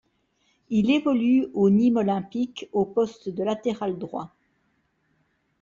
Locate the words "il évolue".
0.71-1.45